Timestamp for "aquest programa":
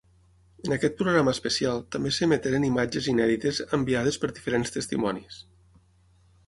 0.75-1.33